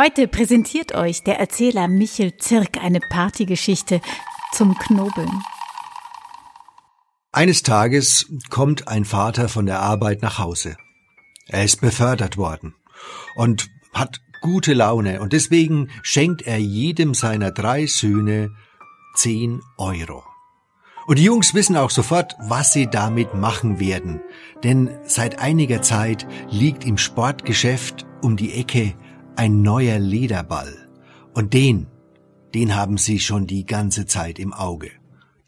Heute 0.00 0.28
präsentiert 0.28 0.94
euch 0.94 1.24
der 1.24 1.40
Erzähler 1.40 1.88
Michel 1.88 2.36
Zirk 2.36 2.76
eine 2.80 3.00
Partygeschichte 3.00 4.00
zum 4.52 4.78
Knobeln. 4.78 5.42
Eines 7.32 7.64
Tages 7.64 8.32
kommt 8.48 8.86
ein 8.86 9.04
Vater 9.04 9.48
von 9.48 9.66
der 9.66 9.80
Arbeit 9.80 10.22
nach 10.22 10.38
Hause. 10.38 10.76
Er 11.48 11.64
ist 11.64 11.80
befördert 11.80 12.36
worden 12.36 12.76
und 13.34 13.70
hat 13.92 14.20
gute 14.40 14.72
Laune 14.72 15.20
und 15.20 15.32
deswegen 15.32 15.90
schenkt 16.02 16.42
er 16.42 16.58
jedem 16.58 17.12
seiner 17.12 17.50
drei 17.50 17.86
Söhne 17.86 18.54
zehn 19.16 19.62
Euro. 19.78 20.22
Und 21.08 21.18
die 21.18 21.24
Jungs 21.24 21.54
wissen 21.54 21.76
auch 21.76 21.90
sofort, 21.90 22.36
was 22.38 22.72
sie 22.72 22.86
damit 22.86 23.34
machen 23.34 23.80
werden, 23.80 24.20
denn 24.62 24.96
seit 25.02 25.40
einiger 25.40 25.82
Zeit 25.82 26.28
liegt 26.50 26.84
im 26.84 26.98
Sportgeschäft 26.98 28.06
um 28.22 28.36
die 28.36 28.52
Ecke 28.52 28.94
ein 29.38 29.62
neuer 29.62 30.00
Lederball. 30.00 30.88
Und 31.32 31.54
den, 31.54 31.86
den 32.54 32.74
haben 32.74 32.98
sie 32.98 33.20
schon 33.20 33.46
die 33.46 33.64
ganze 33.64 34.04
Zeit 34.06 34.40
im 34.40 34.52
Auge. 34.52 34.90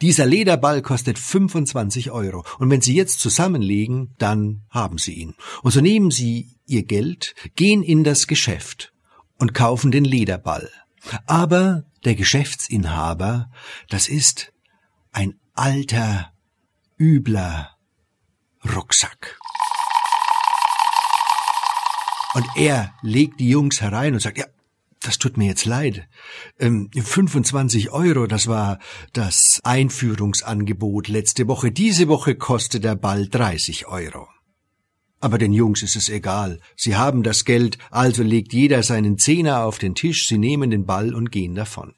Dieser 0.01 0.27
Lederball 0.27 0.81
kostet 0.81 1.19
25 1.19 2.11
Euro. 2.13 2.45
Und 2.59 2.71
wenn 2.71 2.81
Sie 2.81 2.95
jetzt 2.95 3.21
zusammenlegen, 3.21 4.15
dann 4.17 4.63
haben 4.71 4.97
Sie 4.97 5.13
ihn. 5.13 5.35
Und 5.63 5.73
so 5.73 5.81
nehmen 5.81 6.11
Sie 6.11 6.57
Ihr 6.67 6.85
Geld, 6.85 7.35
gehen 7.57 7.83
in 7.83 8.05
das 8.05 8.27
Geschäft 8.27 8.95
und 9.39 9.53
kaufen 9.53 9.91
den 9.91 10.05
Lederball. 10.05 10.71
Aber 11.27 11.85
der 12.05 12.15
Geschäftsinhaber, 12.15 13.51
das 13.89 14.09
ist 14.09 14.53
ein 15.13 15.35
alter, 15.53 16.33
übler 16.99 17.77
Rucksack. 18.65 19.40
Und 22.35 22.47
er 22.57 22.95
legt 23.03 23.41
die 23.41 23.49
Jungs 23.49 23.81
herein 23.81 24.15
und 24.15 24.21
sagt, 24.21 24.39
ja, 24.39 24.47
das 25.01 25.19
tut 25.19 25.37
mir 25.37 25.47
jetzt 25.47 25.65
leid. 25.65 26.07
Ähm, 26.59 26.91
25 26.95 27.91
Euro, 27.91 28.27
das 28.27 28.47
war 28.47 28.79
das 29.13 29.61
Einführungsangebot 29.65 31.09
letzte 31.09 31.49
Woche. 31.49 31.73
Diese 31.73 32.09
Woche 32.09 32.35
kostet 32.35 32.85
der 32.85 32.97
Ball 32.97 33.27
30 33.27 33.87
Euro. 33.89 34.29
Aber 35.21 35.39
den 35.39 35.53
Jungs 35.53 35.83
ist 35.83 35.97
es 35.97 36.09
egal. 36.09 36.61
Sie 36.77 36.97
haben 36.97 37.23
das 37.23 37.45
Geld, 37.45 37.79
also 37.91 38.23
legt 38.23 38.53
jeder 38.53 38.83
seinen 38.83 39.19
Zehner 39.19 39.65
auf 39.65 39.79
den 39.79 39.95
Tisch, 39.95 40.27
sie 40.27 40.39
nehmen 40.39 40.71
den 40.71 40.87
Ball 40.87 41.15
und 41.15 41.31
gehen 41.31 41.55
davon. 41.55 41.95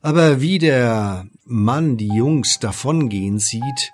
Aber 0.00 0.40
wie 0.40 0.58
der 0.58 1.26
Mann 1.44 1.96
die 1.96 2.12
Jungs 2.12 2.58
davongehen 2.58 3.38
sieht, 3.38 3.92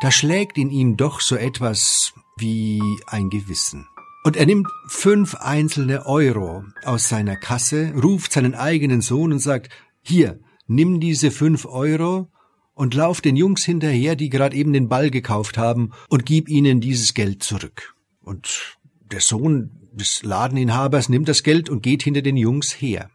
da 0.00 0.10
schlägt 0.10 0.56
in 0.56 0.70
ihm 0.70 0.96
doch 0.96 1.20
so 1.20 1.36
etwas 1.36 2.14
wie 2.38 2.80
ein 3.06 3.28
Gewissen. 3.28 3.86
Und 4.24 4.36
er 4.36 4.46
nimmt 4.46 4.68
fünf 4.86 5.34
einzelne 5.34 6.06
Euro 6.06 6.64
aus 6.84 7.08
seiner 7.08 7.36
Kasse, 7.36 7.92
ruft 8.00 8.32
seinen 8.32 8.54
eigenen 8.54 9.00
Sohn 9.00 9.32
und 9.32 9.40
sagt, 9.40 9.70
hier, 10.00 10.38
nimm 10.68 11.00
diese 11.00 11.32
fünf 11.32 11.66
Euro 11.66 12.30
und 12.74 12.94
lauf 12.94 13.20
den 13.20 13.36
Jungs 13.36 13.64
hinterher, 13.64 14.14
die 14.14 14.28
gerade 14.28 14.56
eben 14.56 14.72
den 14.72 14.88
Ball 14.88 15.10
gekauft 15.10 15.58
haben, 15.58 15.92
und 16.08 16.24
gib 16.24 16.48
ihnen 16.48 16.80
dieses 16.80 17.14
Geld 17.14 17.42
zurück. 17.42 17.94
Und 18.20 18.78
der 19.10 19.20
Sohn 19.20 19.70
des 19.92 20.22
Ladeninhabers 20.22 21.08
nimmt 21.08 21.28
das 21.28 21.42
Geld 21.42 21.68
und 21.68 21.82
geht 21.82 22.04
hinter 22.04 22.22
den 22.22 22.36
Jungs 22.36 22.80
her. 22.80 23.10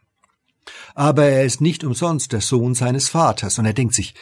Aber 0.94 1.24
er 1.24 1.44
ist 1.44 1.62
nicht 1.62 1.84
umsonst 1.84 2.32
der 2.32 2.42
Sohn 2.42 2.74
seines 2.74 3.08
Vaters, 3.08 3.58
und 3.58 3.64
er 3.64 3.72
denkt 3.72 3.94
sich, 3.94 4.14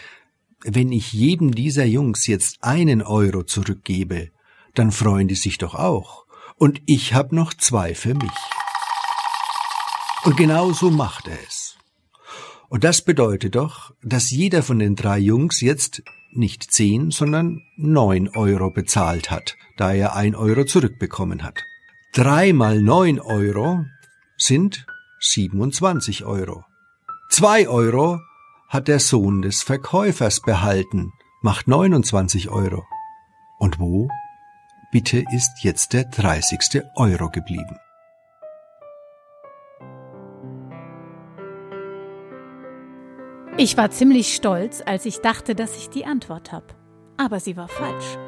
wenn 0.63 0.93
ich 0.93 1.13
jedem 1.13 1.53
dieser 1.53 1.85
Jungs 1.85 2.29
jetzt 2.29 2.63
einen 2.63 3.03
Euro 3.03 3.43
zurückgebe, 3.43 4.31
dann 4.75 4.93
freuen 4.93 5.27
die 5.27 5.35
sich 5.35 5.59
doch 5.59 5.75
auch 5.75 6.26
und 6.59 6.81
ich 6.87 7.15
hab 7.15 7.33
noch 7.33 7.55
zwei 7.55 7.95
für 7.95 8.15
mich. 8.15 8.31
Und 10.25 10.37
genau 10.37 10.73
so 10.73 10.91
macht 10.91 11.29
er 11.29 11.39
es. 11.47 11.77
Und 12.69 12.83
das 12.83 13.03
bedeutet 13.03 13.55
doch, 13.55 13.95
dass 14.03 14.31
jeder 14.31 14.63
von 14.63 14.79
den 14.79 14.97
drei 14.97 15.19
Jungs 15.19 15.61
jetzt 15.61 16.03
nicht 16.33 16.71
zehn, 16.73 17.11
sondern 17.11 17.63
neun 17.77 18.29
Euro 18.29 18.71
bezahlt 18.71 19.31
hat, 19.31 19.57
da 19.77 19.93
er 19.93 20.17
ein 20.17 20.35
Euro 20.35 20.65
zurückbekommen 20.65 21.43
hat. 21.43 21.63
Drei 22.13 22.53
mal 22.53 22.83
neun 22.83 23.21
Euro 23.21 23.85
sind 24.37 24.87
27 25.21 26.25
Euro. 26.25 26.65
Zwei 27.31 27.69
Euro 27.69 28.21
hat 28.69 28.89
der 28.89 29.01
Sohn 29.01 29.43
des 29.43 29.63
Verkäufers 29.63 30.41
behalten, 30.41 31.13
macht 31.43 31.69
29 31.69 32.49
Euro. 32.49 32.85
Und 33.59 33.79
wo 33.79 34.09
bitte 34.93 35.25
ist 35.33 35.63
jetzt 35.63 35.93
der 35.93 36.05
30. 36.05 36.83
Euro 36.95 37.31
geblieben. 37.31 37.79
Ich 43.59 43.77
war 43.77 43.91
ziemlich 43.91 44.35
stolz, 44.35 44.83
als 44.85 45.07
ich 45.07 45.21
dachte, 45.21 45.55
dass 45.55 45.77
ich 45.77 45.89
die 45.89 46.05
Antwort 46.05 46.53
habe. 46.53 46.67
Aber 47.17 47.41
sie 47.41 47.57
war 47.57 47.69
falsch. 47.69 48.19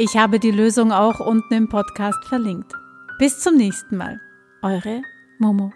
Ich 0.00 0.16
habe 0.16 0.38
die 0.38 0.52
Lösung 0.52 0.92
auch 0.92 1.18
unten 1.18 1.54
im 1.54 1.68
Podcast 1.68 2.24
verlinkt. 2.26 2.72
Bis 3.18 3.40
zum 3.40 3.56
nächsten 3.56 3.96
Mal. 3.96 4.20
Eure 4.62 5.02
Momo. 5.40 5.72